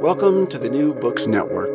[0.00, 1.70] Welcome to the New Books Network.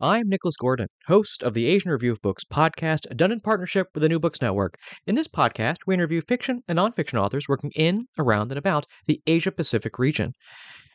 [0.00, 4.00] I'm Nicholas Gordon, host of the Asian Review of Books podcast, done in partnership with
[4.00, 4.76] the New Books Network.
[5.06, 9.20] In this podcast, we interview fiction and nonfiction authors working in, around, and about the
[9.26, 10.32] Asia Pacific region.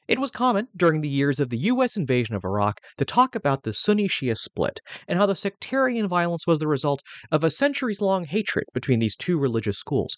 [0.08, 1.95] It was common during the years of the U.S.
[1.95, 6.48] invasion of Iraq to talk about the Sunni Shia split and how the sectarian violence
[6.48, 10.18] was the result of a centuries long hatred between these two religious schools.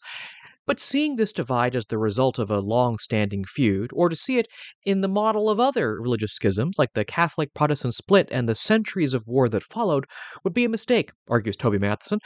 [0.70, 4.38] But seeing this divide as the result of a long standing feud, or to see
[4.38, 4.48] it
[4.86, 9.16] in the model of other religious schisms like the Catholic Protestant split and the centuries
[9.16, 10.06] of war that followed,
[10.44, 12.20] would be a mistake, argues Toby Matthiesen.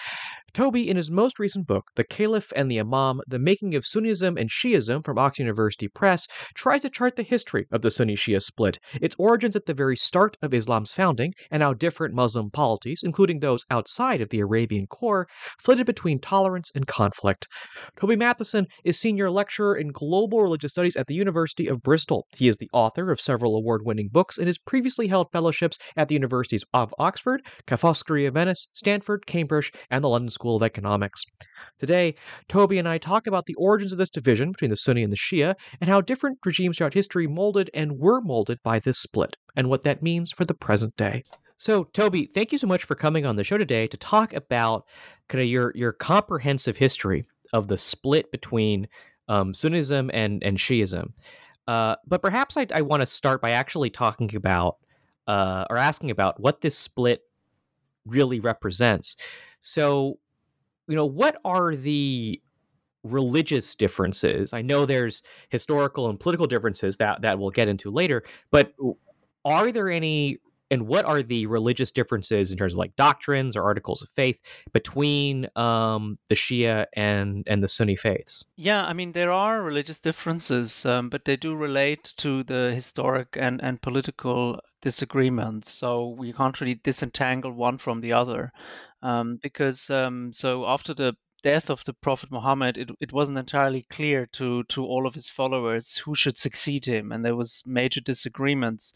[0.54, 4.38] Toby, in his most recent book, The Caliph and the Imam The Making of Sunnism
[4.38, 8.42] and Shiism from Oxford University Press, tries to chart the history of the Sunni Shia
[8.42, 13.00] split, its origins at the very start of Islam's founding, and how different Muslim polities,
[13.04, 15.28] including those outside of the Arabian core,
[15.60, 17.48] flitted between tolerance and conflict.
[18.00, 18.33] Toby Matthiesen
[18.84, 22.28] is senior lecturer in global religious studies at the University of Bristol.
[22.36, 26.08] He is the author of several award winning books and has previously held fellowships at
[26.08, 31.24] the universities of Oxford, Ca' of Venice, Stanford, Cambridge, and the London School of Economics.
[31.80, 32.16] Today,
[32.48, 35.18] Toby and I talk about the origins of this division between the Sunni and the
[35.18, 39.70] Shia and how different regimes throughout history molded and were molded by this split and
[39.70, 41.24] what that means for the present day.
[41.58, 44.86] So, Toby, thank you so much for coming on the show today to talk about
[45.30, 48.88] kind of your your comprehensive history of the split between
[49.30, 51.14] um, Sunnism and and Shiism.
[51.68, 54.78] Uh, but perhaps I, I want to start by actually talking about
[55.28, 57.22] uh, or asking about what this split
[58.06, 59.16] really represents.
[59.62, 60.20] So,
[60.88, 62.42] you know, what are the
[63.04, 64.52] religious differences?
[64.52, 68.74] I know there's historical and political differences that that we'll get into later, but
[69.46, 70.40] are there any
[70.74, 74.40] and what are the religious differences in terms of like doctrines or articles of faith
[74.74, 78.44] between um, the Shia and and the Sunni faiths?
[78.56, 83.38] Yeah, I mean there are religious differences, um, but they do relate to the historic
[83.40, 85.72] and and political disagreements.
[85.72, 88.52] So we can't really disentangle one from the other,
[89.04, 91.14] um, because um, so after the
[91.44, 95.30] death of the Prophet Muhammad, it, it wasn't entirely clear to to all of his
[95.30, 98.94] followers who should succeed him, and there was major disagreements.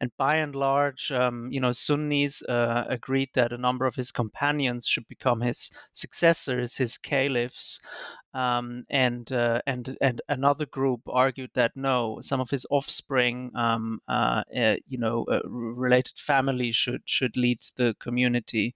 [0.00, 4.12] And by and large, um, you know, Sunnis uh, agreed that a number of his
[4.12, 7.80] companions should become his successors, his caliphs,
[8.34, 14.00] um, and uh, and and another group argued that no, some of his offspring, um,
[14.06, 18.74] uh, uh you know, uh, related family should should lead the community.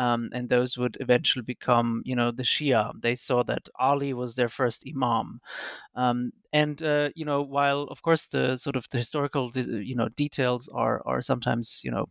[0.00, 2.92] Um, and those would eventually become, you know, the Shia.
[3.00, 5.40] They saw that Ali was their first imam,
[5.94, 10.08] um, and uh, you know, while of course the sort of the historical, you know,
[10.10, 12.06] details are are sometimes, you know,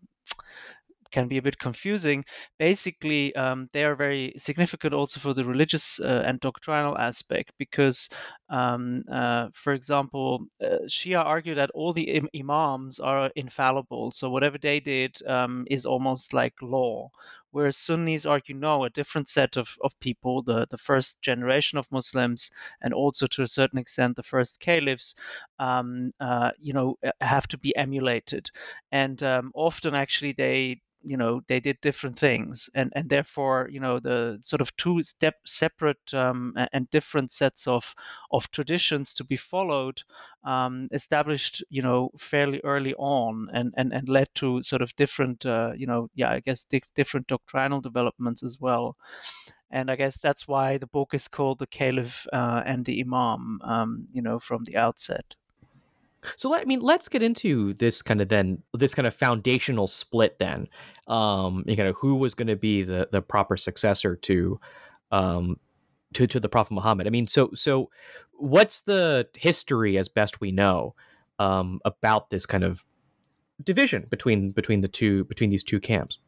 [1.11, 2.23] can be a bit confusing.
[2.59, 8.09] Basically, um, they are very significant also for the religious uh, and doctrinal aspect because,
[8.49, 14.29] um, uh, for example, uh, Shia argue that all the Im- imams are infallible, so
[14.29, 17.09] whatever they did um, is almost like law.
[17.51, 21.91] Whereas Sunnis argue no, a different set of, of people, the, the first generation of
[21.91, 22.51] Muslims,
[22.81, 25.15] and also to a certain extent the first caliphs,
[25.59, 28.49] um, uh, you know, have to be emulated.
[28.91, 33.79] And um, often actually they you know they did different things and and therefore you
[33.79, 37.95] know the sort of two step separate um, and different sets of
[38.31, 40.01] of traditions to be followed
[40.43, 45.45] um, established, you know, fairly early on, and and and led to sort of different,
[45.45, 48.95] uh, you know, yeah, I guess di- different doctrinal developments as well.
[49.71, 53.59] And I guess that's why the book is called the Caliph uh, and the Imam,
[53.63, 55.35] um, you know, from the outset.
[56.35, 59.87] So let I mean let's get into this kind of then this kind of foundational
[59.87, 60.67] split then.
[61.07, 64.59] Um you know who was going to be the the proper successor to
[65.11, 65.59] um
[66.13, 67.07] to to the prophet Muhammad.
[67.07, 67.89] I mean so so
[68.33, 70.95] what's the history as best we know
[71.39, 72.83] um about this kind of
[73.63, 76.19] division between between the two between these two camps?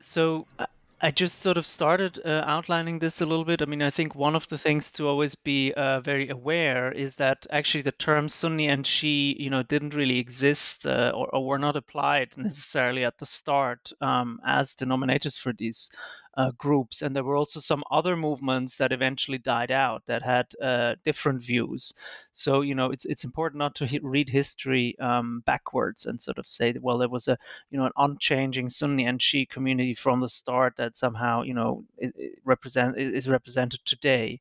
[0.00, 0.66] So uh,
[1.00, 3.60] I just sort of started uh, outlining this a little bit.
[3.60, 7.16] I mean, I think one of the things to always be uh, very aware is
[7.16, 11.44] that actually the terms Sunni and Shi, you know, didn't really exist uh, or, or,
[11.44, 15.90] were not applied necessarily at the start um, as denominators for these
[16.36, 17.02] uh, groups.
[17.02, 21.42] And there were also some other movements that eventually died out that had uh, different
[21.42, 21.92] views.
[22.32, 26.46] So you know, it's it's important not to read history um, backwards and sort of
[26.46, 27.38] say that well, there was a
[27.70, 31.84] you know an unchanging Sunni and Shi community from the start that somehow you know
[31.98, 34.40] it, it represent is represented today.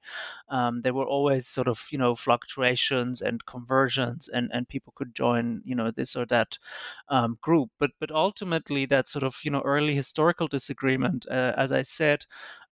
[0.50, 5.16] Um, there were always sort of you know fluctuations and conversions, and and people could
[5.16, 6.58] join you know this or that
[7.10, 7.70] um, group.
[7.80, 12.26] But but ultimately, that sort of you know early historical disagreement, uh, as I said,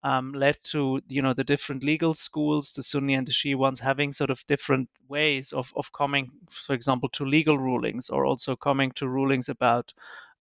[0.02, 3.80] um, led to you know the different legal schools, the Sunni and the Shia ones,
[3.80, 8.56] having sort of different ways of of coming, for example, to legal rulings or also
[8.56, 9.92] coming to rulings about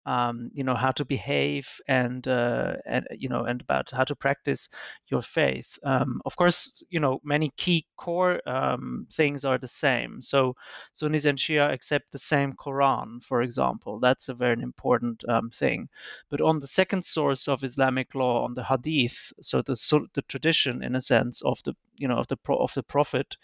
[0.07, 4.15] um, you know how to behave and uh, and you know and about how to
[4.15, 4.69] practice
[5.07, 5.67] your faith.
[5.83, 10.21] Um, of course, you know many key core um, things are the same.
[10.21, 10.55] So
[10.93, 13.99] Sunnis and Shia accept the same Quran, for example.
[13.99, 15.89] That's a very important um, thing.
[16.29, 19.75] But on the second source of Islamic law, on the Hadith, so the
[20.13, 23.35] the tradition in a sense of the you know of the of the Prophet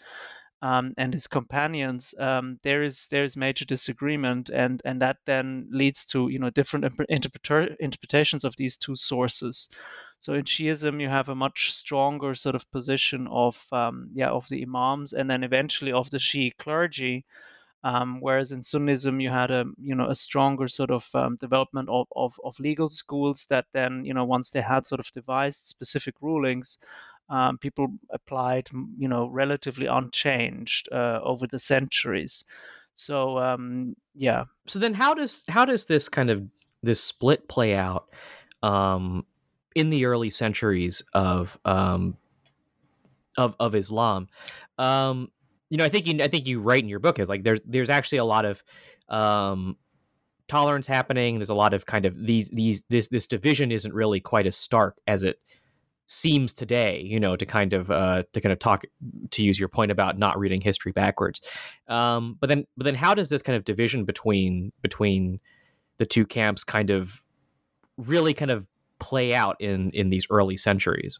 [0.64, 5.68] um, and his companions, um, there is there is major disagreement, and and that then
[5.70, 9.68] leads to you know different interpreter- interpretations of these two sources.
[10.20, 14.48] So in Shiism, you have a much stronger sort of position of um, yeah of
[14.48, 17.26] the imams, and then eventually of the Shi clergy.
[17.84, 21.90] Um, whereas in Sunnism, you had a you know a stronger sort of um, development
[21.90, 25.58] of, of, of legal schools that then you know once they had sort of devised
[25.58, 26.78] specific rulings,
[27.28, 32.44] um, people applied, you know, relatively unchanged uh, over the centuries.
[32.92, 34.44] So um, yeah.
[34.66, 36.44] So then, how does how does this kind of
[36.82, 38.08] this split play out
[38.62, 39.26] um,
[39.74, 42.16] in the early centuries of um,
[43.36, 44.28] of of Islam?
[44.78, 45.30] Um,
[45.70, 47.60] you know, I think you I think you write in your book is like there's
[47.64, 48.62] there's actually a lot of
[49.08, 49.76] um,
[50.46, 51.38] tolerance happening.
[51.38, 54.56] There's a lot of kind of these these this this division isn't really quite as
[54.56, 55.40] stark as it
[56.06, 58.84] seems today you know to kind of uh to kind of talk
[59.30, 61.40] to use your point about not reading history backwards.
[61.88, 65.40] Um but then but then how does this kind of division between between
[65.98, 67.24] the two camps kind of
[67.96, 68.66] really kind of
[68.98, 71.18] play out in in these early centuries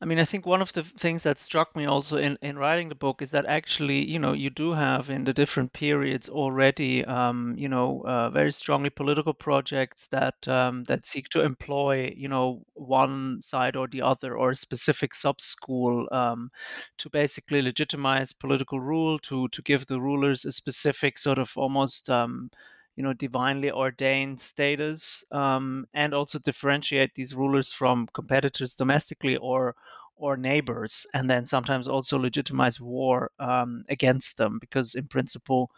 [0.00, 2.88] I mean, I think one of the things that struck me also in, in writing
[2.88, 7.04] the book is that actually, you know, you do have in the different periods already,
[7.04, 12.28] um, you know, uh, very strongly political projects that um, that seek to employ, you
[12.28, 16.50] know, one side or the other or a specific sub school um,
[16.98, 22.10] to basically legitimize political rule, to to give the rulers a specific sort of almost
[22.10, 22.50] um,
[22.96, 29.74] you know divinely ordained status um, and also differentiate these rulers from competitors domestically or
[30.16, 35.70] or neighbors and then sometimes also legitimize war um, against them because in principle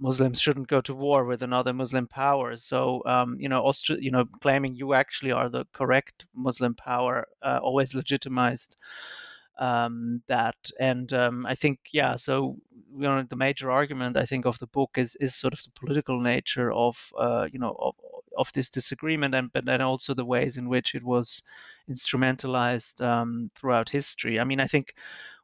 [0.00, 2.56] Muslims shouldn't go to war with another Muslim power.
[2.56, 7.26] So, um, you know, Austria, you know, claiming you actually are the correct Muslim power
[7.42, 8.76] uh, always legitimized
[9.58, 10.56] um, that.
[10.80, 12.56] And um, I think, yeah, so
[12.94, 15.70] you know, the major argument I think of the book is is sort of the
[15.78, 17.94] political nature of uh, you know of,
[18.36, 21.42] of this disagreement, and but then also the ways in which it was
[21.90, 24.40] instrumentalized um, throughout history.
[24.40, 24.94] I mean, I think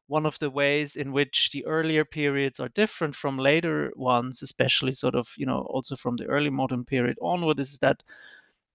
[0.07, 4.93] one of the ways in which the earlier periods are different from later ones, especially
[4.93, 8.03] sort of, you know, also from the early modern period onward, is that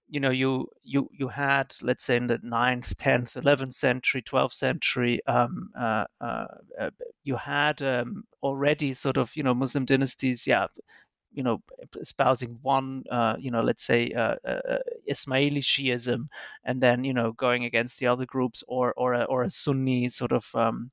[0.10, 4.54] you know you you you had let's say in the 9th 10th 11th century 12th
[4.54, 6.46] century um, uh, uh,
[6.80, 6.90] uh,
[7.24, 10.68] you had um, already sort of you know muslim dynasties yeah
[11.34, 11.62] you know
[12.00, 14.78] espousing one uh, you know let's say uh, uh,
[15.10, 16.28] ismaili shiism
[16.64, 20.10] and then you know going against the other groups or or a, or a sunni
[20.10, 20.90] sort of um,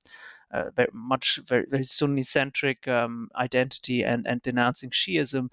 [0.76, 5.48] very much very, very sunni centric um, identity and and denouncing shiism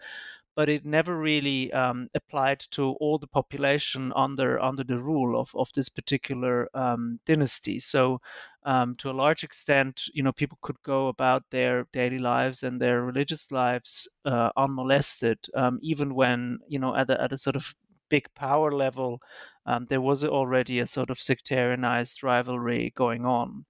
[0.62, 5.50] but it never really um, applied to all the population under under the rule of
[5.56, 7.80] of this particular um, dynasty.
[7.80, 8.20] So
[8.64, 12.80] um, to a large extent, you know, people could go about their daily lives and
[12.80, 17.56] their religious lives uh, unmolested, um, even when, you know, at a, at a sort
[17.56, 17.66] of
[18.10, 19.20] big power level,
[19.66, 23.66] um, there was already a sort of sectarianized rivalry going on.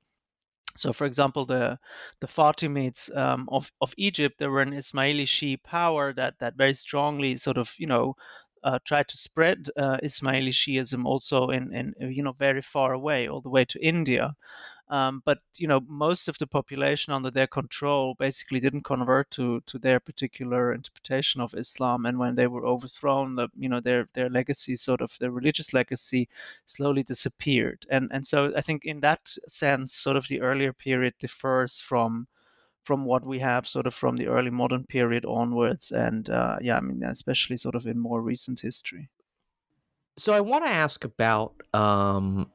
[0.76, 1.80] So, for example, the
[2.22, 6.74] the Fatimids um, of of Egypt, they were an Ismaili Shi'i power that that very
[6.74, 8.16] strongly sort of you know
[8.64, 13.28] uh, tried to spread uh, Ismaili Shiism also in in you know very far away,
[13.28, 14.36] all the way to India.
[14.92, 19.62] Um, but you know, most of the population under their control basically didn't convert to
[19.62, 22.06] to their particular interpretation of Islam.
[22.06, 25.74] And when they were overthrown, the, you know, their their legacy, sort of their religious
[25.74, 26.28] legacy,
[26.66, 27.86] slowly disappeared.
[27.90, 32.28] And and so I think in that sense, sort of the earlier period differs from
[32.84, 36.78] from what we have sort of from the early modern period onwards and uh, yeah
[36.78, 39.08] i mean especially sort of in more recent history
[40.18, 42.50] so i want to ask about um,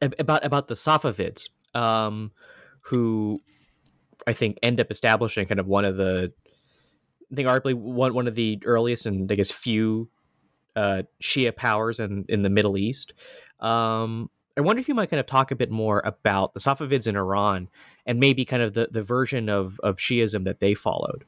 [0.00, 2.32] about about the Safavids, um,
[2.82, 3.40] who
[4.26, 6.32] I think end up establishing kind of one of the,
[7.30, 10.08] I think arguably one one of the earliest and I guess few
[10.76, 13.12] uh, Shia powers in in the Middle East.
[13.60, 17.06] Um, I wonder if you might kind of talk a bit more about the Safavids
[17.06, 17.68] in Iran
[18.04, 21.24] and maybe kind of the, the version of, of Shiism that they followed.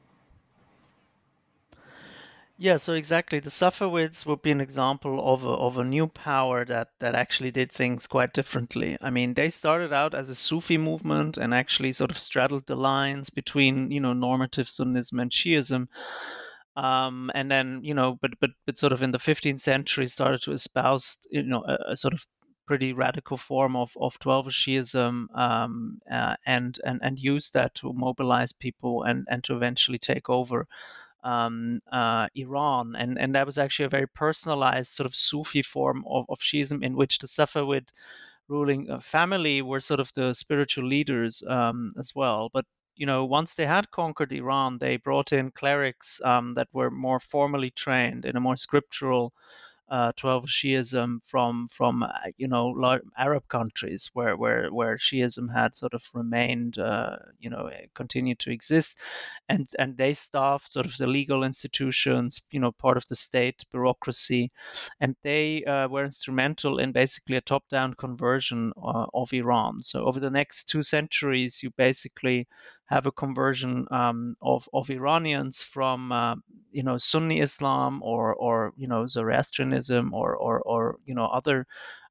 [2.63, 3.41] Yeah, so exactly.
[3.41, 7.51] The Safavids would be an example of a, of a new power that, that actually
[7.51, 8.97] did things quite differently.
[9.01, 12.77] I mean, they started out as a Sufi movement and actually sort of straddled the
[12.77, 15.89] lines between, you know, normative Sunnism and Shiism.
[16.77, 20.41] Um, and then, you know, but, but, but sort of in the 15th century started
[20.43, 22.25] to espouse, you know, a, a sort of
[22.65, 27.91] pretty radical form of, of Twelver Shiism um, uh, and, and, and use that to
[27.91, 30.65] mobilize people and, and to eventually take over
[31.23, 36.03] um, uh, Iran, and and that was actually a very personalized sort of Sufi form
[36.07, 37.89] of, of Shiism in which the Safavid
[38.47, 42.49] ruling uh, family were sort of the spiritual leaders um, as well.
[42.53, 42.65] But
[42.95, 47.19] you know, once they had conquered Iran, they brought in clerics um, that were more
[47.19, 49.33] formally trained in a more scriptural
[49.89, 52.73] uh, Twelver Shiism from from uh, you know
[53.17, 58.39] Arab countries where where where Shiism had sort of remained uh, you know eh, continued
[58.39, 58.97] to exist,
[59.49, 63.63] and and they staffed sort of the legal institutions you know part of the state
[63.71, 64.51] bureaucracy,
[64.99, 69.83] and they uh, were instrumental in basically a top-down conversion uh, of Iran.
[69.83, 72.47] So over the next two centuries, you basically
[72.87, 76.35] have a conversion um, of of Iranians from uh,
[76.71, 81.65] you know Sunni Islam or or you know Zoroastrianism or or or you know other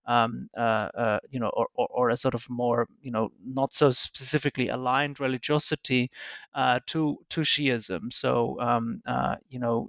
[0.06, 3.72] um, uh, uh, you know, or, or, or, a sort of more, you know, not
[3.72, 6.10] so specifically aligned religiosity
[6.54, 8.12] uh, to to Shiism.
[8.12, 9.88] So, um, uh, you know,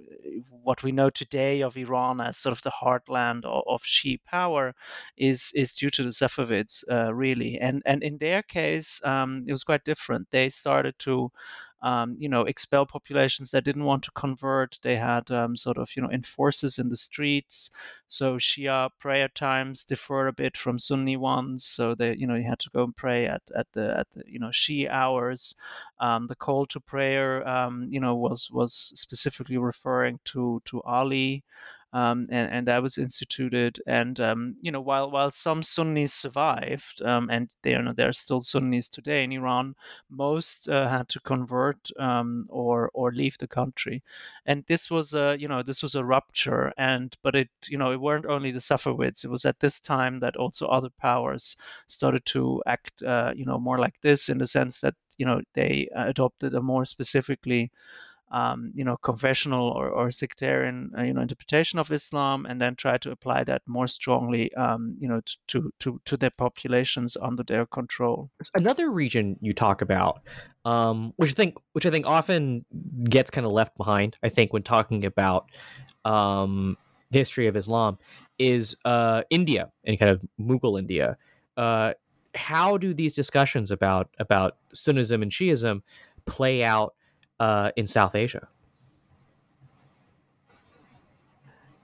[0.62, 3.82] what we know today of Iran as sort of the heartland of, of
[4.26, 4.74] power
[5.16, 7.58] is is due to the Safavids, really.
[7.60, 10.28] And and in their case, um, it was quite different.
[10.30, 11.30] They started to
[11.82, 14.78] um, you know, expel populations that didn't want to convert.
[14.82, 17.70] They had um, sort of, you know, enforcers in the streets.
[18.06, 21.64] So Shia prayer times differ a bit from Sunni ones.
[21.64, 24.22] So they, you know, you had to go and pray at, at the at the
[24.26, 25.54] you know Shia hours.
[26.00, 31.44] Um, the call to prayer, um, you know, was was specifically referring to to Ali
[31.94, 33.80] um, and, and, that was instituted.
[33.86, 38.12] And um, you know, while while some Sunnis survived, um, and they are there are
[38.12, 39.74] still Sunnis today in Iran,
[40.10, 44.02] most uh, had to convert um, or or leave the country.
[44.44, 46.72] And this was a you know this was a rupture.
[46.76, 49.24] And but it you know it weren't only the Safavids.
[49.24, 53.58] It was at this time that also other powers started to act uh, you know
[53.60, 57.70] more like this in the sense that you know they adopted a more specifically
[58.30, 62.74] um, you know, confessional or, or sectarian, uh, you know, interpretation of Islam, and then
[62.74, 67.42] try to apply that more strongly, um, you know, to to to their populations under
[67.42, 68.30] their control.
[68.54, 70.20] Another region you talk about,
[70.64, 72.64] um, which I think, which I think often
[73.08, 74.16] gets kind of left behind.
[74.22, 75.50] I think when talking about
[76.04, 76.76] um,
[77.10, 77.98] the history of Islam,
[78.38, 81.16] is uh, India and kind of Mughal India.
[81.56, 81.92] Uh,
[82.34, 85.82] how do these discussions about about Sunnism and Shiism
[86.26, 86.94] play out?
[87.40, 88.48] Uh, in South Asia.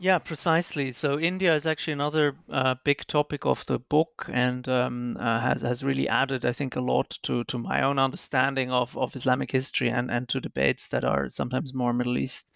[0.02, 0.92] Yeah, precisely.
[0.92, 5.60] So India is actually another uh, big topic of the book, and um, uh, has
[5.60, 9.52] has really added, I think, a lot to to my own understanding of of Islamic
[9.52, 12.50] history and and to debates that are sometimes more Middle East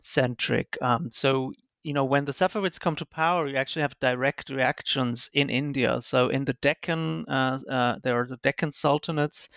[0.00, 0.78] centric.
[0.80, 5.30] Um, so you know, when the Safavids come to power, you actually have direct reactions
[5.32, 6.00] in India.
[6.02, 9.48] So in the Deccan, uh, uh, there are the Deccan sultanates,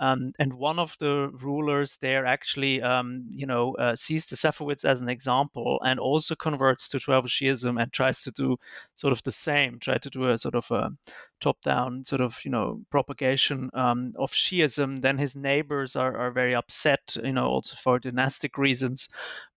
[0.00, 4.84] Um, and one of the rulers there actually, um, you know, uh, sees the Safavids
[4.84, 8.56] as an example and also converts to Twelver Shi'ism and tries to do
[8.94, 10.90] sort of the same, try to do a sort of a
[11.40, 15.00] top-down sort of, you know, propagation um, of Shi'ism.
[15.00, 19.08] Then his neighbors are, are very upset, you know, also for dynastic reasons,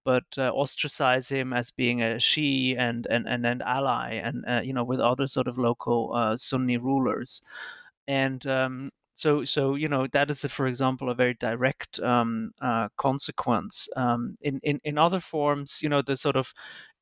[0.04, 4.62] but uh, ostracize him as being a Shi and and and an ally, and uh,
[4.64, 7.42] you know, with other sort of local uh, Sunni rulers.
[8.08, 12.52] And um, so, so you know that is, a, for example, a very direct um,
[12.62, 13.88] uh, consequence.
[13.96, 16.52] Um, in, in in other forms, you know, the sort of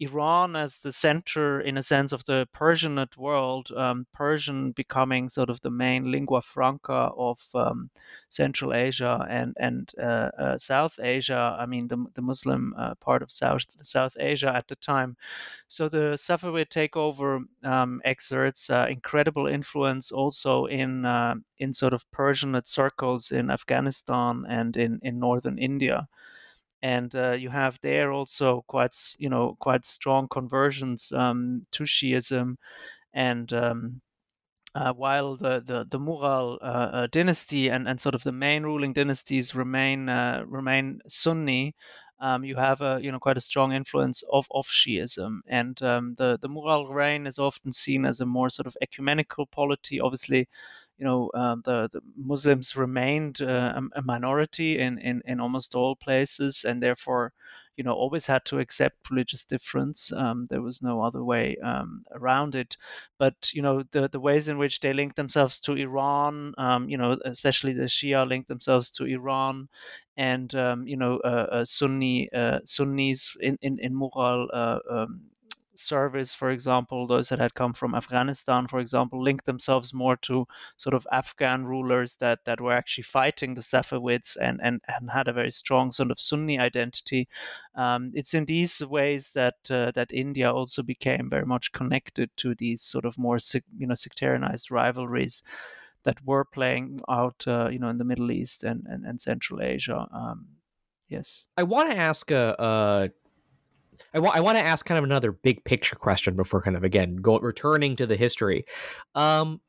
[0.02, 5.50] Iran as the center, in a sense, of the Persianate world, um, Persian becoming sort
[5.50, 7.90] of the main lingua franca of um,
[8.30, 11.58] Central Asia and and uh, uh, South Asia.
[11.60, 15.18] I mean, the the Muslim uh, part of South South Asia at the time.
[15.68, 22.10] So the Safavid takeover um, exerts uh, incredible influence also in uh, in sort of
[22.12, 26.08] Persianate circles in Afghanistan and in in northern India
[26.82, 32.56] and uh, you have there also quite you know quite strong conversions um, to Shiism,
[33.14, 34.02] and um,
[34.76, 38.64] uh, while the the, the Mughal uh, uh dynasty and, and sort of the main
[38.64, 41.76] ruling dynasties remain uh, remain Sunni,
[42.20, 46.16] um, you have a you know quite a strong influence of of Shiism, and um,
[46.18, 50.00] the the Mughal reign is often seen as a more sort of ecumenical polity.
[50.00, 50.48] Obviously,
[51.00, 55.96] you know um, the, the Muslims remained uh, a, minority in, in in almost all
[55.96, 57.34] places, and therefore
[57.78, 60.12] you know always had to accept religious difference.
[60.12, 62.76] Um, there was no other way um, around it.
[63.18, 66.98] But you know the the ways in which they linked themselves to Iran, um, you
[66.98, 69.70] know especially the Shia linked themselves to Iran,
[70.18, 74.48] and um, you know uh, uh, Sunni uh, Sunnis in in in Mughal
[75.80, 80.46] service, for example, those that had come from Afghanistan, for example, linked themselves more to
[80.78, 85.28] sort of Afghan rulers that, that were actually fighting the Safavids and, and, and had
[85.28, 87.28] a very strong sort of Sunni identity.
[87.76, 92.56] Um, it's in these ways that uh, that India also became very much connected to
[92.56, 93.40] these sort of more
[93.78, 95.44] you know sectarianized rivalries
[96.04, 99.62] that were playing out, uh, you know, in the Middle East and and, and Central
[99.62, 100.08] Asia.
[100.12, 100.48] Um,
[101.08, 103.10] yes, I want to ask a, a
[104.14, 106.84] I want I want to ask kind of another big picture question before kind of
[106.84, 108.66] again go returning to the history.
[109.16, 109.62] Um,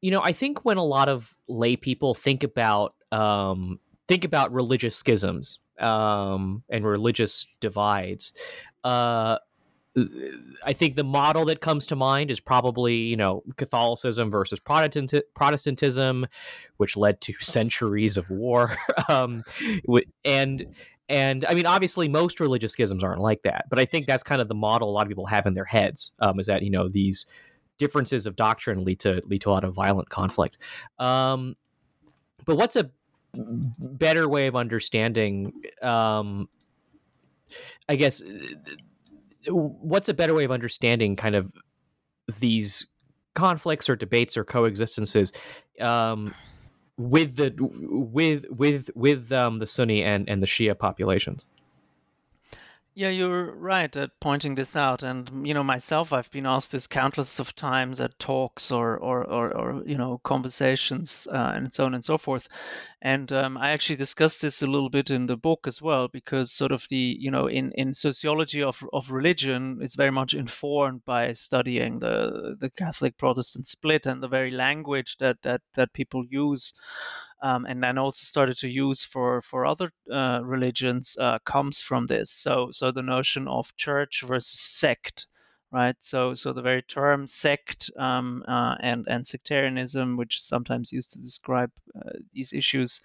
[0.00, 4.52] you know, I think when a lot of lay people think about um, think about
[4.52, 8.32] religious schisms um, and religious divides,
[8.84, 9.38] uh,
[10.64, 15.12] I think the model that comes to mind is probably you know Catholicism versus Protestant
[15.34, 16.26] Protestantism,
[16.76, 18.76] which led to centuries of war,
[19.08, 19.44] um,
[20.24, 20.66] and
[21.10, 24.40] and I mean, obviously, most religious schisms aren't like that, but I think that's kind
[24.40, 26.12] of the model a lot of people have in their heads.
[26.20, 27.26] Um, is that you know these
[27.78, 30.56] differences of doctrine lead to lead to a lot of violent conflict.
[31.00, 31.56] Um,
[32.44, 32.90] but what's a
[33.34, 35.52] better way of understanding?
[35.82, 36.48] Um,
[37.88, 38.22] I guess
[39.48, 41.50] what's a better way of understanding kind of
[42.38, 42.86] these
[43.34, 45.32] conflicts or debates or coexistences
[45.80, 46.34] um,
[47.00, 51.46] with the with with with um, the Sunni and and the Shia populations.
[52.94, 56.86] Yeah, you're right at pointing this out, and you know myself, I've been asked this
[56.86, 61.84] countless of times at talks or or or, or you know conversations uh, and so
[61.86, 62.48] on and so forth,
[63.02, 66.52] and um, I actually discussed this a little bit in the book as well because
[66.52, 71.04] sort of the you know in in sociology of of religion, it's very much informed
[71.04, 76.24] by studying the the Catholic Protestant split and the very language that that that people
[76.28, 76.72] use
[77.42, 82.06] um, and then also started to use for for other uh, religions uh, comes from
[82.06, 82.30] this.
[82.30, 85.26] So so the notion of church versus sect,
[85.72, 85.96] right?
[86.00, 91.12] So so the very term sect um, uh, and and sectarianism, which is sometimes used
[91.12, 93.00] to describe uh, these issues.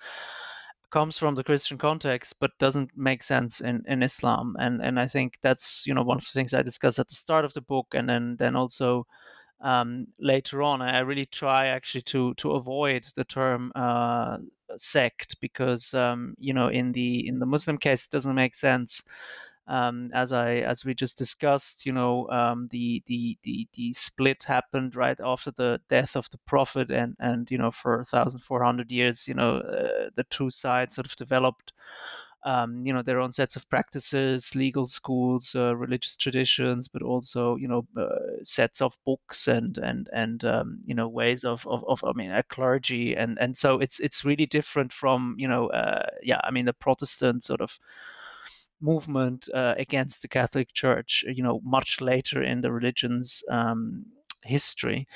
[0.91, 5.07] Comes from the Christian context, but doesn't make sense in, in Islam, and and I
[5.07, 7.61] think that's you know one of the things I discuss at the start of the
[7.61, 9.05] book, and then then also
[9.61, 10.81] um, later on.
[10.81, 14.37] I really try actually to to avoid the term uh,
[14.77, 19.03] sect because um, you know in the in the Muslim case it doesn't make sense.
[19.67, 24.43] Um, as I as we just discussed, you know, um, the, the the the split
[24.43, 29.27] happened right after the death of the Prophet, and and you know for 1,400 years,
[29.27, 31.73] you know, uh, the two sides sort of developed
[32.45, 37.55] um, you know their own sets of practices, legal schools, uh, religious traditions, but also
[37.55, 41.83] you know uh, sets of books and and and um, you know ways of, of,
[41.87, 45.67] of I mean a clergy and and so it's it's really different from you know
[45.67, 47.77] uh, yeah I mean the Protestant sort of
[48.81, 54.05] movement uh, against the Catholic Church you know much later in the religion's um,
[54.43, 55.07] history.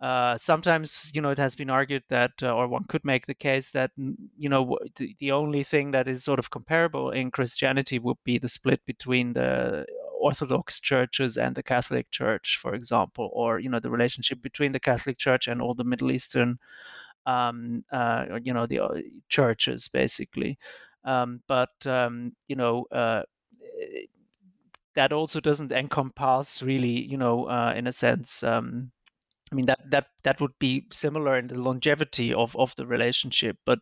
[0.00, 3.34] Uh, sometimes, you know, it has been argued that, uh, or one could make the
[3.34, 3.90] case that,
[4.38, 8.38] you know, the, the only thing that is sort of comparable in Christianity would be
[8.38, 9.84] the split between the
[10.18, 14.80] Orthodox churches and the Catholic Church, for example, or you know the relationship between the
[14.80, 16.58] Catholic Church and all the Middle Eastern,
[17.26, 20.58] um, uh, you know, the uh, churches basically.
[21.04, 23.22] Um, but um, you know, uh,
[24.94, 28.42] that also doesn't encompass really, you know, uh, in a sense.
[28.42, 28.90] Um,
[29.52, 33.56] I mean that that that would be similar in the longevity of, of the relationship,
[33.64, 33.80] but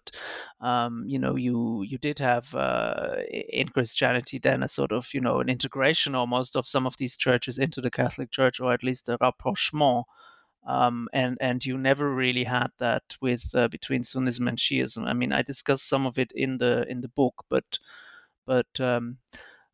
[0.61, 5.21] um, you know you you did have uh, in Christianity then a sort of you
[5.21, 8.83] know an integration almost of some of these churches into the Catholic Church, or at
[8.83, 10.07] least a rapprochement,
[10.67, 15.07] um, and and you never really had that with uh, between Sunnism and Shiism.
[15.07, 17.79] I mean I discussed some of it in the in the book, but
[18.47, 19.19] but um,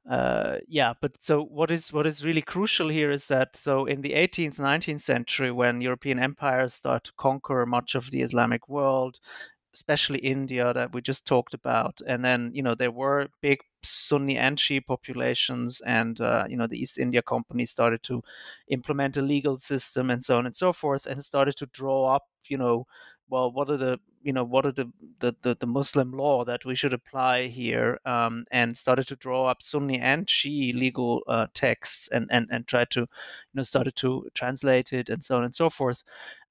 [0.08, 4.02] uh, yeah, but so what is what is really crucial here is that so in
[4.02, 9.18] the 18th, 19th century, when European empires start to conquer much of the Islamic world,
[9.74, 14.36] especially India that we just talked about, and then you know there were big Sunni
[14.36, 18.22] and Shia populations, and uh, you know the East India Company started to
[18.68, 22.24] implement a legal system and so on and so forth, and started to draw up
[22.48, 22.86] you know
[23.28, 26.64] well, what are the you know what are the the, the, the Muslim law that
[26.64, 31.46] we should apply here, um, and started to draw up Sunni and Shia legal uh,
[31.54, 33.06] texts and and and try to you
[33.54, 36.02] know started to translate it and so on and so forth.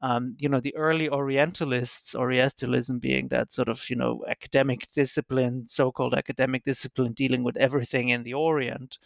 [0.02, 5.66] Um, you know the early Orientalists, Orientalism being that sort of you know academic discipline,
[5.68, 8.98] so-called academic discipline dealing with everything in the Orient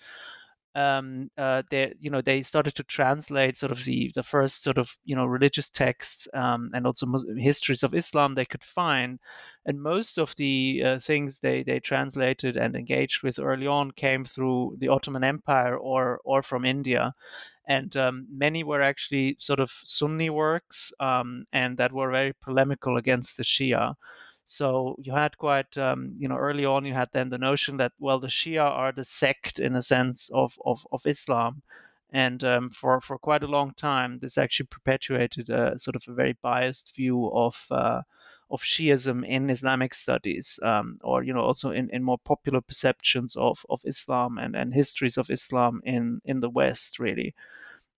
[0.77, 4.77] um, uh, they you know they started to translate sort of the the first sort
[4.77, 9.19] of you know religious texts um, and also Muslim histories of Islam they could find,
[9.65, 14.23] and most of the uh, things they they translated and engaged with early on came
[14.25, 17.13] through the Ottoman Empire or or from India.
[17.69, 22.97] And um, many were actually sort of Sunni works, um, and that were very polemical
[22.97, 23.95] against the Shia.
[24.49, 27.91] So you had quite, um, you know, early on you had then the notion that
[27.99, 31.61] well the Shia are the sect in a sense of of, of Islam,
[32.11, 36.13] and um, for for quite a long time this actually perpetuated a sort of a
[36.13, 38.03] very biased view of uh,
[38.49, 43.35] of Shiism in Islamic studies, um, or you know also in, in more popular perceptions
[43.35, 47.35] of, of Islam and, and histories of Islam in in the West really.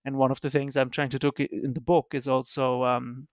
[0.04, 3.28] And one of the things I'm trying to do in the book is also um,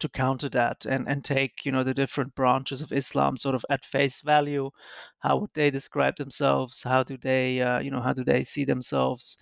[0.00, 3.64] to counter that and, and take you know the different branches of Islam sort of
[3.70, 4.70] at face value.
[5.20, 6.82] How would they describe themselves?
[6.82, 9.36] How do they uh, you know how do they see themselves?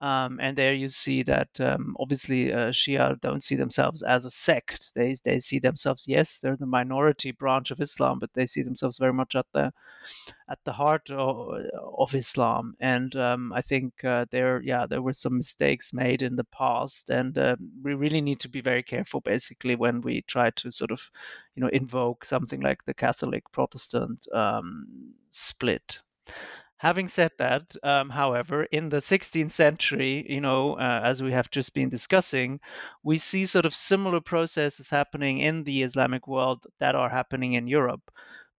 [0.00, 4.30] Um, and there you see that um, obviously uh, Shia don't see themselves as a
[4.30, 4.90] sect.
[4.94, 8.98] They they see themselves, yes, they're the minority branch of Islam, but they see themselves
[8.98, 9.72] very much at the
[10.48, 11.50] at the heart of,
[11.98, 12.74] of Islam.
[12.78, 17.10] And um, I think uh, there, yeah, there were some mistakes made in the past,
[17.10, 20.90] and uh, we really need to be very careful, basically, when we try to sort
[20.90, 21.00] of,
[21.54, 25.98] you know, invoke something like the Catholic Protestant um, split.
[26.86, 31.50] Having said that, um, however, in the 16th century, you know, uh, as we have
[31.50, 32.60] just been discussing,
[33.02, 37.66] we see sort of similar processes happening in the Islamic world that are happening in
[37.66, 38.08] Europe.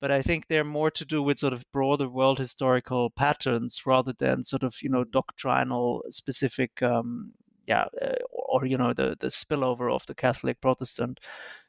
[0.02, 4.12] But I think they're more to do with sort of broader world historical patterns rather
[4.20, 7.32] than sort of, you know, doctrinal specific, um,
[7.66, 11.22] yeah, uh, or, you know, the, the spillover of the Catholic Protestant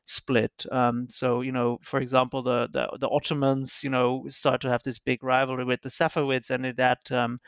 [0.09, 0.66] split.
[0.73, 4.83] Um, so you know, for example, the, the, the Ottomans, you know, start to have
[4.83, 7.40] this big rivalry with the Safavids, and that um,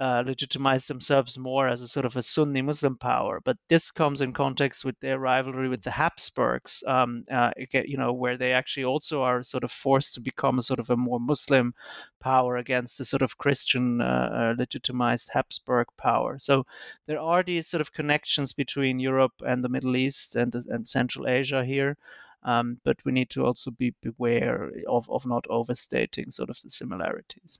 [0.00, 3.40] uh, legitimize themselves more as a sort of a Sunni Muslim power.
[3.44, 8.12] But this comes in context with their rivalry with the Habsburgs, um, uh, you know,
[8.12, 11.18] where they actually also are sort of forced to become a sort of a more
[11.18, 11.74] Muslim
[12.20, 16.38] power against the sort of Christian uh, uh legitimized Habsburg power.
[16.38, 16.64] So
[17.06, 21.26] there are these sort of connections between Europe and the Middle East and, and Central
[21.26, 21.96] Asia here.
[22.44, 26.70] Um, but we need to also be beware of, of not overstating sort of the
[26.70, 27.58] similarities.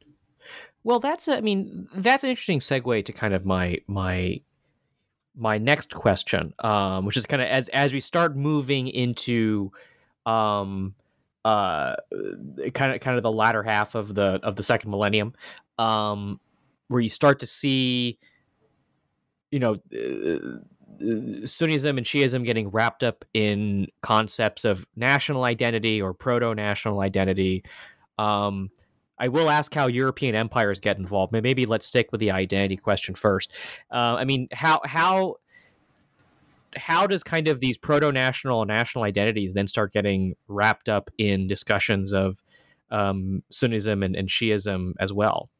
[0.84, 4.40] Well, that's a, I mean that's an interesting segue to kind of my my
[5.36, 9.70] my next question, um, which is kind of as as we start moving into
[10.26, 10.94] um
[11.44, 11.94] uh
[12.74, 15.32] kind of kind of the latter half of the of the second millennium
[15.78, 16.40] um
[16.88, 18.18] where you start to see
[19.50, 20.58] you know uh,
[21.00, 27.62] Sunnism and Shiism getting wrapped up in concepts of national identity or proto national identity
[28.18, 28.70] um
[29.18, 31.32] I will ask how European empires get involved.
[31.32, 33.52] But maybe let's stick with the identity question first.
[33.90, 35.36] Uh, I mean, how how
[36.76, 41.48] how does kind of these proto-national and national identities then start getting wrapped up in
[41.48, 42.42] discussions of
[42.90, 45.50] um, Sunnism and, and Shiism as well?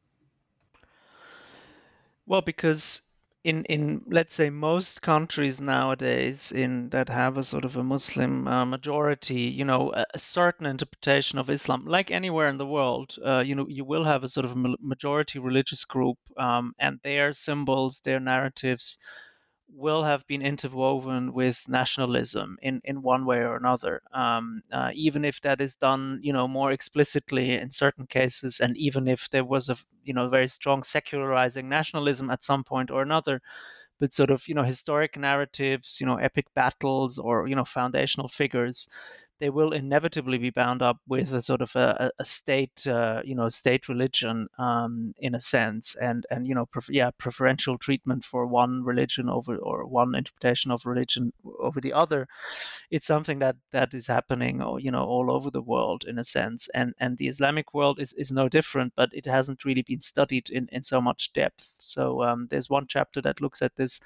[2.25, 3.01] Well, because
[3.43, 8.47] in in let's say most countries nowadays in that have a sort of a Muslim
[8.47, 13.15] uh, majority, you know, a, a, certain interpretation of Islam, like anywhere in the world,
[13.25, 17.31] uh, you know, you will have a sort of majority religious group, um, and their
[17.33, 18.97] symbols, their narratives
[19.73, 25.23] will have been interwoven with nationalism in, in one way or another, um, uh, even
[25.25, 29.45] if that is done, you know, more explicitly in certain cases, and even if there
[29.45, 33.41] was a, you know, very strong secularizing nationalism at some point or another,
[33.99, 38.27] but sort of, you know, historic narratives, you know, epic battles or, you know, foundational
[38.29, 38.87] figures
[39.39, 43.35] they will inevitably be bound up with a sort of a, a state, uh, you
[43.35, 48.23] know, state religion um, in a sense, and and you know, pref- yeah, preferential treatment
[48.25, 52.27] for one religion over or one interpretation of religion over the other.
[52.91, 56.67] It's something that that is happening, you know, all over the world in a sense,
[56.73, 60.49] and and the Islamic world is is no different, but it hasn't really been studied
[60.49, 61.69] in in so much depth.
[61.79, 63.99] So um, there's one chapter that looks at this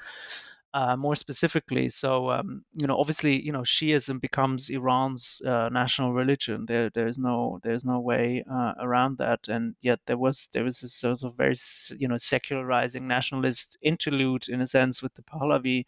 [0.73, 1.89] uh, more specifically.
[1.89, 6.65] So, um, you know, obviously, you know, Shiism becomes Iran's uh, national religion.
[6.65, 9.47] There, there's no, there's no way uh, around that.
[9.47, 11.55] And yet, there was, there was a sort of very,
[11.97, 15.85] you know, secularizing nationalist interlude in a sense with the Pahlavi.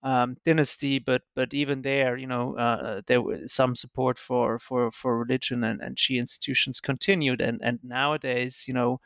[0.00, 4.92] Um, dynasty, but but even there, you know, uh, there was some support for for
[4.92, 9.00] for religion and and institutions continued, and and nowadays, you know,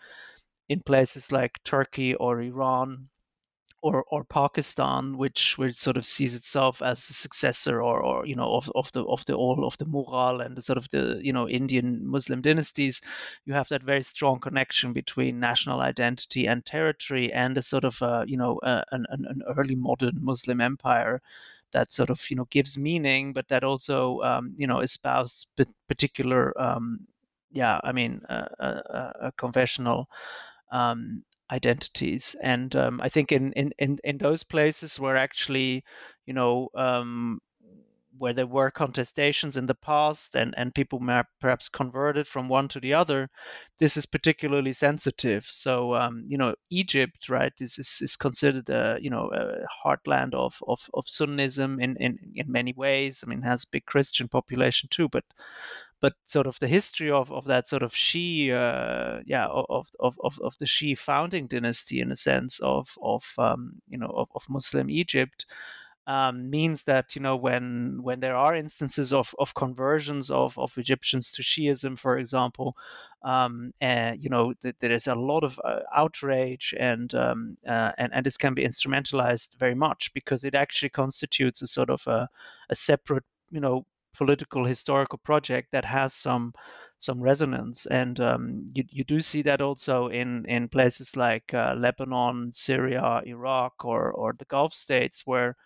[0.69, 3.09] in places like Turkey or Iran,
[3.83, 8.37] or or Pakistan, which which sort of sees itself as the successor or or you
[8.37, 11.21] know of, of the of the all of the Mughal and the sort of the
[11.23, 13.01] you know Indian Muslim dynasties,
[13.45, 18.01] you have that very strong connection between national identity and territory and a sort of
[18.03, 21.21] uh, you know uh, an, an early modern Muslim empire
[21.73, 25.47] that sort of you know gives meaning, but that also um, you know espouse
[25.89, 27.01] particular um,
[27.51, 28.49] yeah I mean uh,
[29.29, 30.09] a confessional
[30.71, 32.35] um, identities.
[32.43, 35.85] And um, I think in, in, in, in those places where actually,
[36.27, 37.41] you know, um,
[38.19, 42.69] where there were contestations in the past and, and people may perhaps converted from one
[42.69, 43.29] to the other,
[43.79, 45.47] this is particularly sensitive.
[45.51, 50.35] So, um, you know, Egypt, right, is, is, is considered a, you know, a heartland
[50.35, 53.25] of, of, of Sunnism in, in, in many ways.
[53.25, 55.25] I mean, has a big Christian population too, but
[56.03, 60.19] but sort of the history of, of that sort of Shi, uh, yeah, of, of,
[60.23, 64.29] of, of the Shi founding dynasty in a sense of, of um, you know, of,
[64.35, 65.47] of Muslim Egypt
[66.09, 70.77] um, means that, you know, when when there are instances of, of conversions of, of
[70.77, 72.77] Egyptians to Shiism, for example,
[73.25, 77.93] um, and, you know, th- there is a lot of uh, outrage and, um, uh,
[77.99, 82.05] and, and this can be instrumentalized very much because it actually constitutes a sort of
[82.09, 82.29] a,
[82.71, 86.53] a separate, you know, political historical project that has some
[86.99, 87.87] some resonance.
[87.87, 93.23] And um, you, you do see that also in in places like uh, Lebanon, Syria,
[93.27, 95.57] Iraq, or or the Gulf states where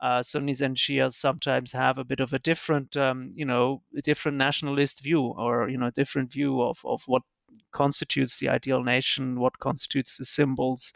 [0.00, 4.36] uh, Sunnis and Shias sometimes have a bit of a different, um, you know, different
[4.38, 7.22] nationalist view or you know, different view of of what
[7.72, 10.92] constitutes the ideal nation, what constitutes the symbols,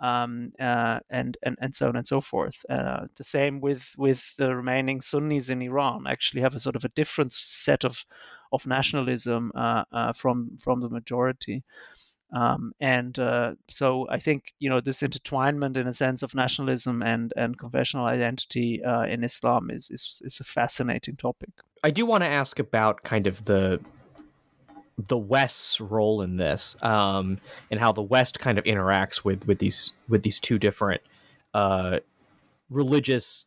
[0.00, 2.56] um, uh, and, and and so on and so forth.
[2.68, 6.06] Uh, the same with with the remaining Sunnis in Iran.
[6.06, 8.04] Actually, have a sort of a different set of
[8.52, 11.62] of nationalism uh, uh from from the majority.
[12.32, 17.02] Um, and uh, so I think you know this intertwinement in a sense of nationalism
[17.02, 21.50] and and confessional identity uh, in Islam is, is is a fascinating topic.
[21.84, 23.80] I do want to ask about kind of the
[24.98, 27.38] the West's role in this, um,
[27.70, 31.02] and how the West kind of interacts with with these with these two different
[31.54, 32.00] uh,
[32.70, 33.44] religious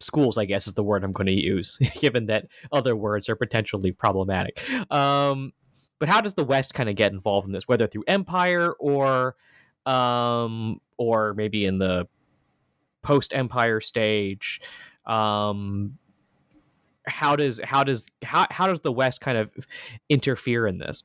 [0.00, 0.38] schools.
[0.38, 3.92] I guess is the word I'm going to use, given that other words are potentially
[3.92, 4.62] problematic.
[4.90, 5.52] Um,
[5.98, 9.36] but how does the West kind of get involved in this, whether through empire or
[9.86, 12.08] um, or maybe in the
[13.02, 14.60] post empire stage?
[15.06, 15.98] Um,
[17.06, 19.50] how does how does how how does the West kind of
[20.08, 21.02] interfere in this?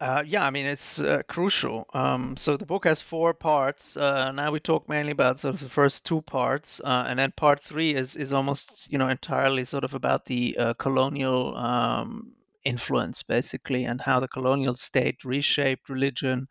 [0.00, 1.86] Uh, yeah, I mean it's uh, crucial.
[1.94, 3.96] Um, so the book has four parts.
[3.96, 7.32] Uh, now we talk mainly about sort of the first two parts, uh, and then
[7.36, 12.32] part three is is almost you know entirely sort of about the uh, colonial um,
[12.64, 16.48] influence basically, and how the colonial state reshaped religion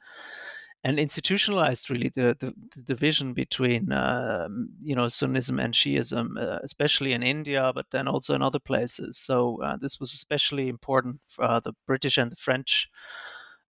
[0.83, 4.47] and institutionalized really the, the, the division between uh,
[4.81, 9.17] you know Sunnism and Shiism, uh, especially in India, but then also in other places.
[9.17, 12.89] So uh, this was especially important for the British and the French.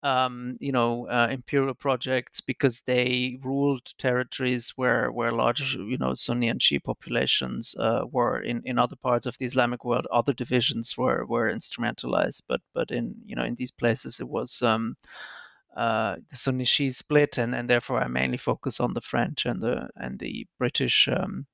[0.02, 6.14] Um, you know, uh, imperial projects because they ruled territories where where large, you know,
[6.14, 8.40] Sunni and Shia populations uh, were.
[8.40, 12.90] In, in other parts of the Islamic world, other divisions were were instrumentalized, but but
[12.90, 14.96] in you know in these places it was um,
[15.74, 19.88] the Sunni Shia split, and, and therefore I mainly focus on the French and the
[19.96, 21.46] and the British um,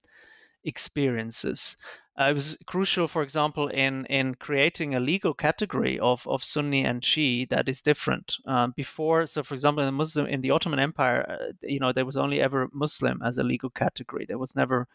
[0.65, 1.77] experiences.
[2.19, 6.85] Uh, it was crucial, for example, in in creating a legal category of, of Sunni
[6.85, 8.35] and Shia that is different.
[8.47, 11.93] Um, before, so for example, in the Muslim in the Ottoman Empire, uh, you know,
[11.93, 14.25] there was only ever Muslim as a legal category.
[14.27, 14.89] There was never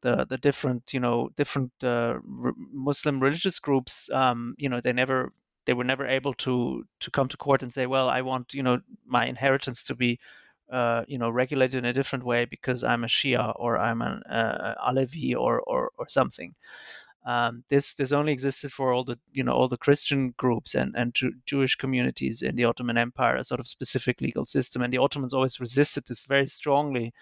[0.00, 4.10] the the different you know different uh, Muslim religious groups.
[4.10, 5.32] Um, you know, they never
[5.66, 8.62] they were never able to to come to court and say, well, I want you
[8.62, 10.18] know my inheritance to be
[10.72, 14.22] uh, you know regulated in a different way because I'm a Shia or I'm an
[14.24, 16.54] uh, Alevi or, or or something.
[17.24, 20.94] Um, this this only existed for all the you know all the Christian groups and
[20.96, 24.92] and Jew- Jewish communities in the Ottoman Empire, a sort of specific legal system, and
[24.92, 27.12] the Ottomans always resisted this very strongly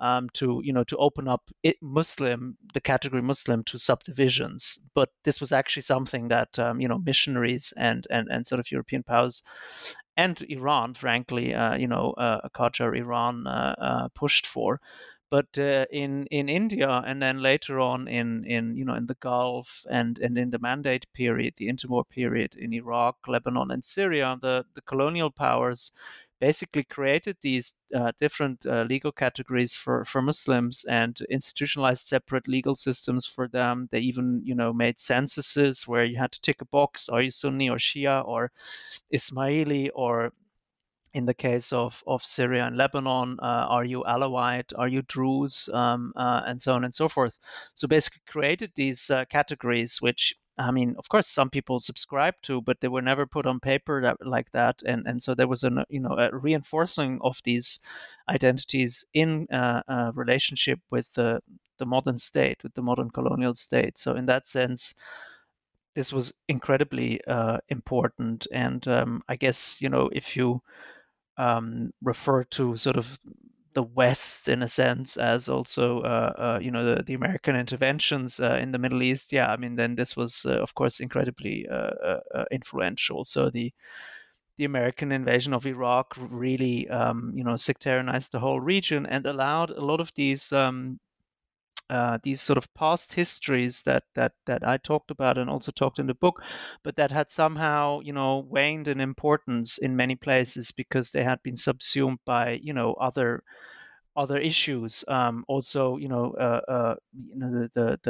[0.00, 4.78] um, to you know to open up it, Muslim the category Muslim to subdivisions.
[4.94, 8.70] But this was actually something that um, you know missionaries and and and sort of
[8.70, 9.42] European powers
[10.16, 14.80] and Iran, frankly, uh, you know, uh, Qajar, Iran uh, uh, pushed for.
[15.30, 19.14] But uh, in in India, and then later on in in you know in the
[19.14, 24.36] Gulf and and in the Mandate period, the interwar period in Iraq, Lebanon, and Syria,
[24.42, 25.92] the the colonial powers
[26.40, 32.74] basically created these uh, different uh, legal categories for, for Muslims and institutionalized separate legal
[32.74, 33.88] systems for them.
[33.92, 37.30] They even, you know, made censuses where you had to tick a box: are you
[37.30, 38.50] Sunni or Shia or
[39.12, 40.32] Ismaili or
[41.14, 44.72] in the case of, of Syria and Lebanon, uh, are you Alawite?
[44.76, 45.68] Are you Druze?
[45.72, 47.34] Um, uh, and so on and so forth.
[47.74, 52.60] So basically, created these uh, categories, which I mean, of course, some people subscribe to,
[52.60, 54.82] but they were never put on paper that, like that.
[54.86, 57.80] And and so there was a you know a reinforcing of these
[58.28, 61.40] identities in uh, a relationship with the
[61.78, 63.98] the modern state, with the modern colonial state.
[63.98, 64.94] So in that sense,
[65.94, 68.46] this was incredibly uh, important.
[68.52, 70.62] And um, I guess you know if you
[71.40, 73.18] um, refer to sort of
[73.72, 78.40] the West in a sense as also uh, uh, you know the, the American interventions
[78.40, 79.32] uh, in the Middle East.
[79.32, 83.24] Yeah, I mean then this was uh, of course incredibly uh, uh, influential.
[83.24, 83.72] So the
[84.58, 89.70] the American invasion of Iraq really um, you know sectarianized the whole region and allowed
[89.70, 90.98] a lot of these um,
[91.90, 95.98] uh, these sort of past histories that that that I talked about and also talked
[96.00, 96.42] in the book,
[96.84, 101.42] but that had somehow you know waned in importance in many places because they had
[101.42, 103.42] been subsumed by you know other
[104.16, 105.04] other issues.
[105.08, 108.00] Um, also, you know, uh, uh, you know the the,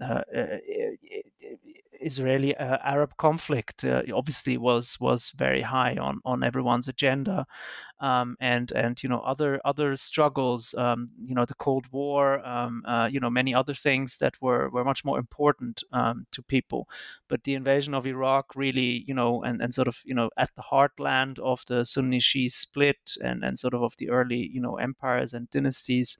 [0.00, 0.58] the uh, uh,
[2.00, 7.46] Israeli uh, Arab conflict obviously was was very high on on everyone's agenda,
[8.00, 12.82] um, and and you know other other struggles, um, you know the Cold War, um,
[12.86, 16.88] uh, you know many other things that were were much more important um, to people.
[17.28, 20.50] But the invasion of Iraq really, you know, and, and sort of you know at
[20.56, 24.60] the heartland of the Sunni Shia split and and sort of of the early you
[24.60, 26.18] know empires and dynasties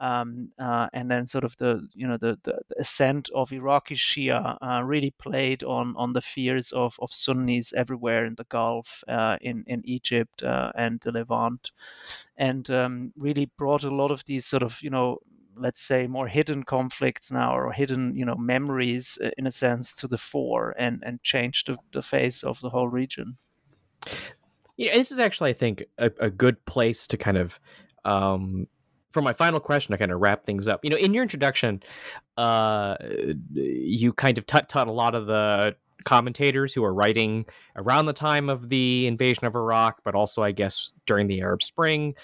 [0.00, 3.94] um, uh, and then sort of the you know the, the, the ascent of Iraqi
[3.94, 9.04] Shia uh, really played on on the fears of, of Sunnis everywhere in the Gulf,
[9.06, 11.70] uh, in in Egypt uh, and the Levant,
[12.38, 15.18] and um, really brought a lot of these sort of you know
[15.54, 19.92] let's say more hidden conflicts now or hidden you know memories uh, in a sense
[19.92, 23.36] to the fore and and changed the, the face of the whole region.
[24.78, 27.60] Yeah, this is actually I think a, a good place to kind of
[28.06, 28.66] um,
[29.10, 31.82] for my final question to kind of wrap things up, you know, in your introduction,
[32.36, 32.96] uh,
[33.52, 37.44] you kind of tut tut a lot of the commentators who are writing
[37.76, 41.62] around the time of the invasion of Iraq, but also, I guess, during the Arab
[41.62, 42.14] Spring,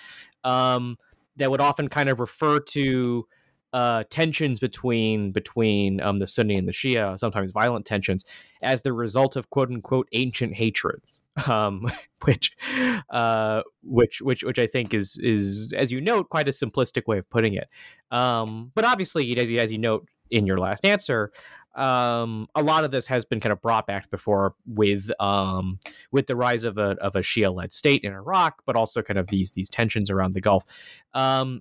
[0.45, 0.97] um,
[1.37, 3.27] that would often kind of refer to
[3.77, 8.25] uh, tensions between between um, the Sunni and the Shia, sometimes violent tensions,
[8.63, 11.93] as the result of quote unquote ancient hatreds, um,
[12.25, 12.57] which
[13.11, 17.19] uh, which which which I think is is as you note quite a simplistic way
[17.19, 17.69] of putting it.
[18.11, 21.31] Um, but obviously, as you, as you note in your last answer,
[21.75, 25.11] um, a lot of this has been kind of brought back to the fore with
[25.21, 29.03] um, with the rise of a of a Shia led state in Iraq, but also
[29.03, 30.65] kind of these these tensions around the Gulf.
[31.13, 31.61] Um,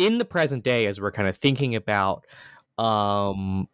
[0.00, 2.26] in the present day, as we're kind of thinking about
[2.78, 3.68] um,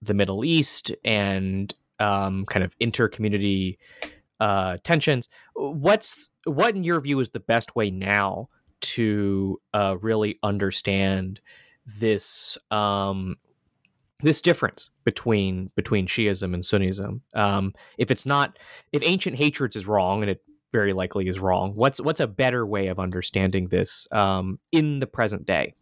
[0.00, 3.78] the Middle East and um, kind of inter-community
[4.38, 8.48] uh, tensions, what's what in your view is the best way now
[8.80, 11.40] to uh, really understand
[11.84, 13.36] this um,
[14.20, 17.20] this difference between between Shiism and Sunnism?
[17.34, 18.56] Um, if it's not,
[18.92, 20.42] if ancient hatreds is wrong, and it
[20.72, 21.72] very likely is wrong.
[21.74, 25.74] What's what's a better way of understanding this um, in the present day?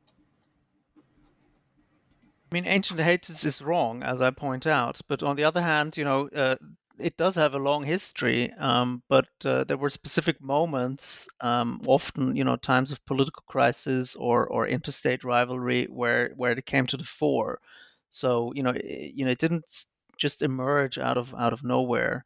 [2.51, 5.97] I mean, ancient hatreds is wrong, as I point out, but on the other hand,
[5.97, 6.57] you know, uh,
[6.99, 12.37] it does have a long history, um, but uh, there were specific moments, um, often
[12.37, 16.97] you know times of political crisis or or interstate rivalry, where where it came to
[16.97, 17.61] the fore.
[18.11, 19.65] So you know it, you know it didn't
[20.19, 22.25] just emerge out of out of nowhere.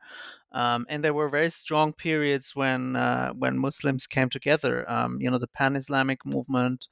[0.53, 4.89] Um, and there were very strong periods when uh, when Muslims came together.
[4.91, 6.87] Um, you know, the Pan-Islamic movement,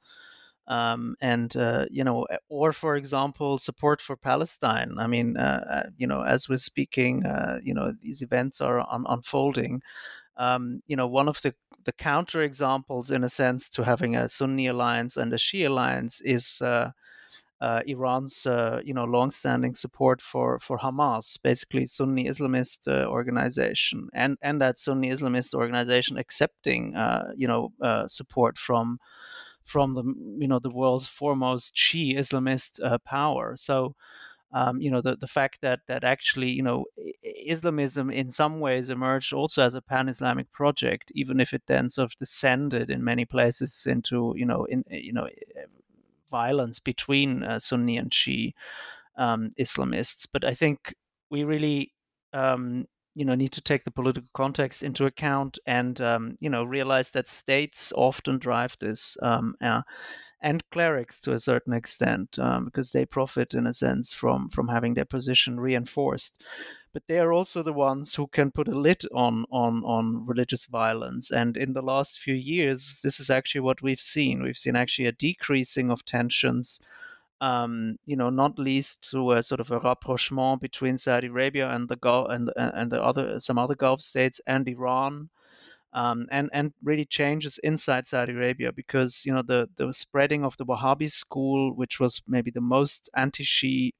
[0.67, 4.95] um, and uh, you know, or for example, support for Palestine.
[4.97, 8.79] I mean, uh, uh you know, as we're speaking, uh, you know, these events are
[8.79, 9.81] un- unfolding.
[10.37, 11.53] Um, you know, one of the
[11.85, 16.21] the counter examples, in a sense, to having a Sunni alliance and a Shia alliance
[16.21, 16.91] is uh,
[17.59, 18.47] uh, Iran's
[18.85, 25.09] you know long-standing support for for Hamas, basically Sunni Islamist organization, and and that Sunni
[25.09, 26.93] Islamist organization accepting
[27.35, 27.73] you know
[28.07, 28.97] support from
[29.65, 30.03] from the
[30.41, 33.55] you know the world's foremost Shia Islamist uh, power.
[33.57, 33.95] So.
[34.55, 36.85] Um, you know the, the fact that that actually you know
[37.23, 42.05] Islamism in some ways emerged also as a pan-Islamic project, even if it then sort
[42.05, 45.27] of descended in many places into you know in you know
[46.29, 48.53] violence between uh, Sunni and Shia
[49.17, 50.27] um, Islamists.
[50.31, 50.93] But I think
[51.29, 51.93] we really
[52.33, 56.63] um, you know need to take the political context into account and um, you know
[56.63, 59.81] realize that states often drive this um, uh,
[60.41, 64.67] and clerics to a certain extent um, because they profit in a sense from from
[64.67, 66.41] having their position reinforced
[66.93, 70.65] but they are also the ones who can put a lid on on on religious
[70.65, 71.31] violence.
[71.31, 74.43] And in the last few years, this is actually what we've seen.
[74.43, 76.79] We've seen actually a decreasing of tensions.
[77.49, 81.89] Um, you know, not least through a sort of a rapprochement between Saudi Arabia and
[81.89, 85.29] the Gulf and and the other some other Gulf states and Iran,
[85.93, 90.57] um, and and really changes inside Saudi Arabia because you know the the spreading of
[90.57, 93.91] the Wahhabi school, which was maybe the most anti-Shia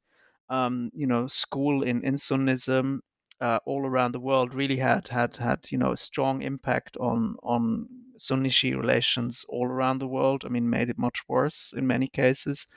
[0.50, 3.00] um, you know, school in, in Sunnism
[3.42, 7.36] uh, all around the world really had had had you know a strong impact on
[7.44, 7.88] on
[8.18, 10.44] Sunni Shi relations all around the world.
[10.46, 12.68] I mean, made it much worse in many cases.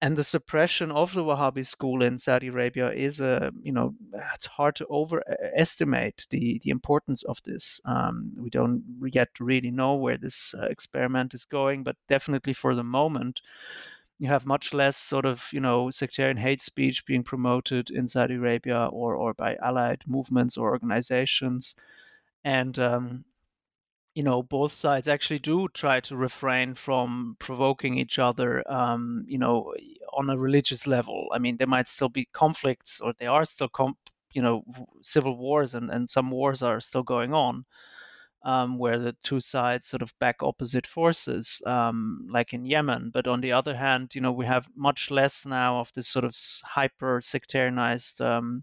[0.00, 3.96] And the suppression of the Wahhabi school in Saudi Arabia is a you know
[4.34, 7.80] it's hard to overestimate the the importance of this.
[7.84, 12.76] Um, we don't yet really know where this uh, experiment is going, but definitely for
[12.76, 13.40] the moment
[14.18, 18.34] you have much less sort of you know sectarian hate speech being promoted in Saudi
[18.34, 21.74] Arabia or or by allied movements or organizations,
[22.44, 23.24] and um,
[24.18, 29.38] you know both sides actually do try to refrain from provoking each other um, you
[29.38, 29.72] know
[30.12, 33.68] on a religious level i mean there might still be conflicts or there are still
[33.68, 33.96] com-
[34.32, 34.64] you know
[35.02, 37.64] civil wars and, and some wars are still going on
[38.42, 43.10] um, where the two sides sort of back opposite forces, um, like in Yemen.
[43.12, 46.24] But on the other hand, you know, we have much less now of this sort
[46.24, 48.62] of hyper sectarianized um,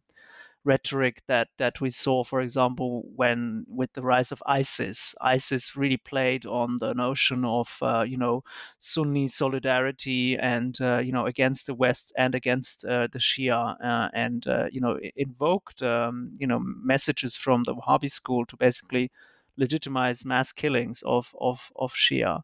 [0.65, 5.15] rhetoric that that we saw, for example, when with the rise of ISIS.
[5.21, 8.43] ISIS really played on the notion of uh, you know
[8.79, 14.09] Sunni solidarity and uh, you know against the West and against uh, the Shia, uh,
[14.13, 19.11] and uh, you know invoked um, you know messages from the Wahhabi school to basically
[19.57, 22.41] legitimize mass killings of of of Shia.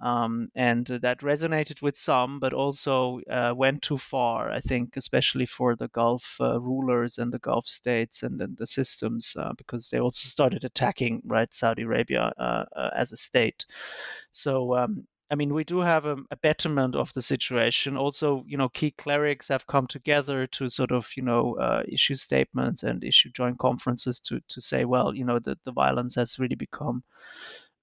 [0.00, 4.50] Um, and that resonated with some, but also uh, went too far.
[4.50, 8.66] I think, especially for the Gulf uh, rulers and the Gulf states and, and the
[8.66, 13.64] systems, uh, because they also started attacking right Saudi Arabia uh, uh, as a state.
[14.30, 17.96] So um, I mean, we do have a, a, betterment of the situation.
[17.96, 22.14] Also, you know, key clerics have come together to sort of, you know, uh, issue
[22.14, 26.38] statements and issue joint conferences to to say, well, you know, that the violence has
[26.38, 27.02] really become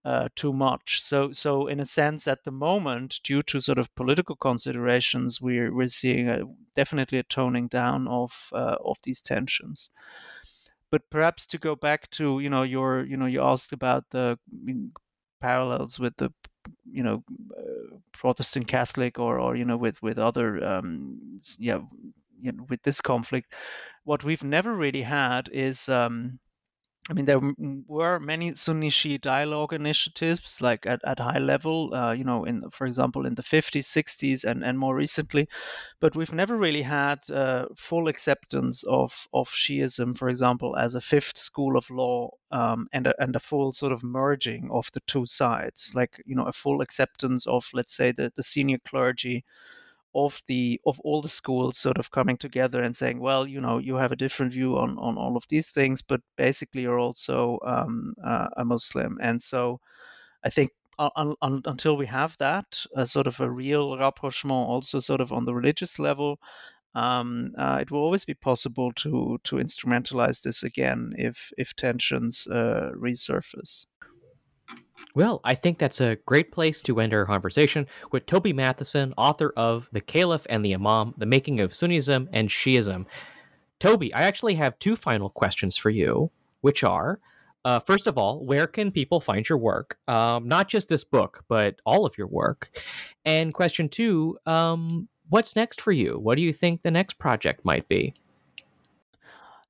[0.05, 1.01] uh, too much.
[1.01, 5.73] So, so in a sense, at the moment, due to sort of political considerations, we're
[5.73, 6.41] we're seeing a,
[6.75, 9.89] definitely a toning down of uh, of these tensions.
[10.91, 14.37] But perhaps to go back to, you know, your, you know, you asked about the
[15.41, 16.31] parallels with the
[16.89, 17.23] you know
[17.57, 21.79] uh, Protestant Catholic or or you know with with other um, yeah
[22.41, 23.53] you know, with this conflict,
[24.03, 26.39] what we've never really had is um,
[27.09, 27.41] I mean, there
[27.87, 32.69] were many Sunni Shia dialogue initiatives, like at, at high level, uh, you know, in
[32.71, 35.49] for example in the 50s, 60s, and, and more recently,
[35.99, 41.01] but we've never really had uh, full acceptance of of Shiism, for example, as a
[41.01, 45.01] fifth school of law, um, and a, and a full sort of merging of the
[45.01, 49.43] two sides, like you know, a full acceptance of, let's say, the the senior clergy
[50.15, 53.77] of the of all the schools sort of coming together and saying, well, you know,
[53.79, 57.59] you have a different view on on all of these things, but basically you're also
[57.65, 59.79] um, uh, a Muslim, and so
[60.43, 60.71] I think.
[60.99, 65.31] Un- un- until we have that, a sort of a real rapprochement, also sort of
[65.33, 66.37] on the religious level,
[66.95, 72.45] um, uh, it will always be possible to to instrumentalize this again if if tensions
[72.47, 73.87] uh, resurface.
[75.15, 79.53] Well, I think that's a great place to end our conversation with Toby Matthiesen, author
[79.55, 83.05] of The Caliph and the Imam, The Making of Sunnism and Shiism.
[83.79, 86.31] Toby, I actually have two final questions for you,
[86.61, 87.19] which are
[87.65, 89.97] uh, first of all, where can people find your work?
[90.07, 92.69] Um, not just this book, but all of your work.
[93.23, 96.19] And question two, um, what's next for you?
[96.19, 98.13] What do you think the next project might be?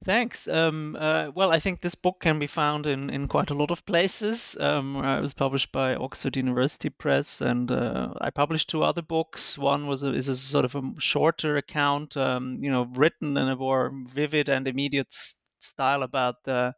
[0.06, 0.49] Thanks.
[0.49, 3.72] Um, uh, well, I think this book can be found in, in quite a lot
[3.72, 4.58] of places.
[4.60, 9.01] Um, uh, it was published by Oxford University Press, and uh, I published two other
[9.01, 9.58] books.
[9.58, 13.47] One was a, is a sort of a shorter account, um, you know, written in
[13.47, 15.14] a more vivid and immediate
[15.62, 16.74] style about the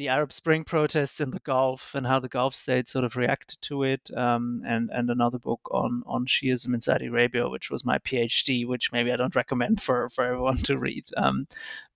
[0.00, 3.60] the Arab Spring protests in the Gulf and how the Gulf states sort of reacted
[3.60, 7.84] to it, um, and and another book on on Shiism in Saudi Arabia, which was
[7.84, 11.04] my PhD, which maybe I don't recommend for for everyone to read.
[11.18, 11.46] Um,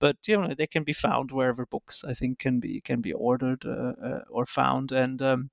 [0.00, 3.14] but you know they can be found wherever books I think can be can be
[3.14, 5.50] ordered uh, uh, or found, and um,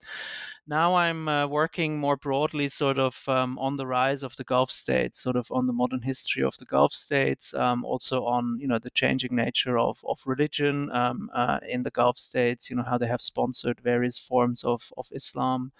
[0.67, 4.71] now I'm uh, working more broadly, sort of um, on the rise of the Gulf
[4.71, 8.67] states, sort of on the modern history of the Gulf states, um, also on you
[8.67, 12.69] know the changing nature of of religion um, uh, in the Gulf states.
[12.69, 15.71] You know how they have sponsored various forms of of Islam,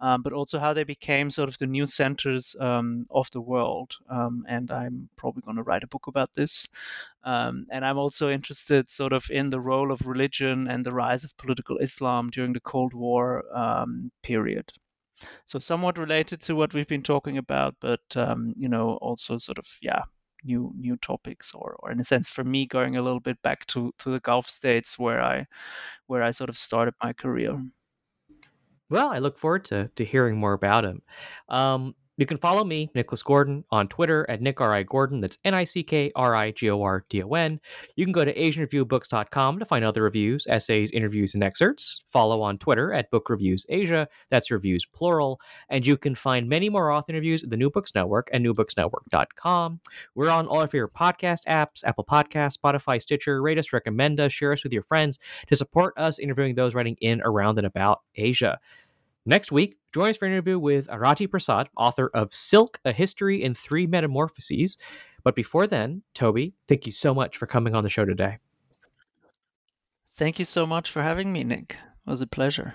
[0.00, 3.94] um, but also how they became sort of the new centers um, of the world.
[4.08, 6.68] Um, and I'm probably going to write a book about this.
[7.24, 11.24] Um, and I'm also interested sort of in the role of religion and the rise
[11.24, 14.72] of political Islam during the Cold War um, period.
[15.46, 19.58] So somewhat related to what we've been talking about, but um, you know also sort
[19.58, 20.02] of yeah
[20.44, 23.66] new new topics or or in a sense for me going a little bit back
[23.66, 25.46] to to the Gulf states where I
[26.06, 27.60] where I sort of started my career.
[28.90, 31.02] Well, I look forward to to hearing more about him.
[31.48, 34.74] Um, you can follow me, Nicholas Gordon, on Twitter at Nick R.
[34.74, 34.82] I.
[34.82, 35.20] Gordon.
[35.20, 37.60] That's N I C K R I G O R D O N.
[37.94, 42.02] You can go to AsianReviewBooks.com to find other reviews, essays, interviews, and excerpts.
[42.10, 44.08] Follow on Twitter at Book Reviews Asia.
[44.30, 45.40] That's reviews plural.
[45.68, 49.80] And you can find many more author interviews at the New Books Network at newbooksnetwork.com.
[50.16, 53.40] We're on all of your podcast apps Apple Podcasts, Spotify, Stitcher.
[53.40, 56.96] Rate us, recommend us, share us with your friends to support us interviewing those writing
[57.00, 58.58] in, around, and about Asia.
[59.26, 63.42] Next week, join us for an interview with Aarathi Prasad, author of Silk, A History
[63.42, 64.76] in Three Metamorphoses.
[65.22, 68.38] But before then, Toby, thank you so much for coming on the show today.
[70.16, 71.76] Thank you so much for having me, Nick.
[72.06, 72.74] It was a pleasure.